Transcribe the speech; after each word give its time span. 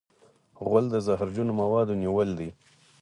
غول 0.67 0.85
د 0.91 0.95
زهرجنو 1.07 1.53
موادو 1.61 1.93
نیول 2.03 2.29
دی. 2.39 2.49